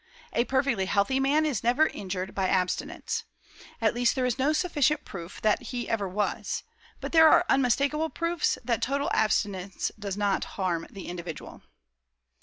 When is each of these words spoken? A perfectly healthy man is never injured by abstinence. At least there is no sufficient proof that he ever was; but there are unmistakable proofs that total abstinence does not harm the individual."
A 0.33 0.45
perfectly 0.45 0.87
healthy 0.87 1.19
man 1.19 1.45
is 1.45 1.63
never 1.63 1.85
injured 1.85 2.33
by 2.33 2.47
abstinence. 2.47 3.23
At 3.79 3.93
least 3.93 4.15
there 4.15 4.25
is 4.25 4.39
no 4.39 4.51
sufficient 4.51 5.05
proof 5.05 5.39
that 5.43 5.61
he 5.61 5.87
ever 5.87 6.09
was; 6.09 6.63
but 6.99 7.11
there 7.11 7.29
are 7.29 7.45
unmistakable 7.49 8.09
proofs 8.09 8.57
that 8.65 8.81
total 8.81 9.11
abstinence 9.13 9.91
does 9.99 10.17
not 10.17 10.43
harm 10.57 10.87
the 10.89 11.07
individual." 11.07 11.61